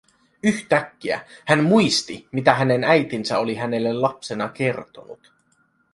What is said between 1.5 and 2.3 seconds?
muisti,